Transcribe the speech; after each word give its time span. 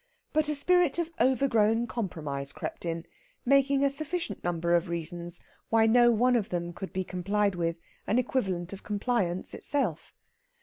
But 0.33 0.49
a 0.49 0.55
spirit 0.55 0.97
of 0.97 1.11
overgrown 1.19 1.85
compromise 1.85 2.53
crept 2.53 2.85
in, 2.85 3.05
making 3.45 3.83
a 3.83 3.89
sufficient 3.91 4.43
number 4.43 4.73
of 4.73 4.89
reasons 4.89 5.39
why 5.69 5.85
no 5.85 6.11
one 6.11 6.35
of 6.35 6.49
them 6.49 6.73
could 6.73 6.91
be 6.91 7.03
complied 7.03 7.53
with 7.53 7.79
an 8.07 8.17
equivalent 8.17 8.73
of 8.73 8.81
compliance 8.81 9.53
itself. 9.53 10.11